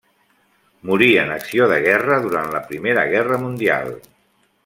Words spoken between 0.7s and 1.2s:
Morí